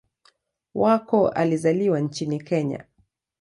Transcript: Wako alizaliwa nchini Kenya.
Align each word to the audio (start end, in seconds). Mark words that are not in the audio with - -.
Wako 0.75 1.27
alizaliwa 1.29 1.99
nchini 1.99 2.39
Kenya. 2.39 2.85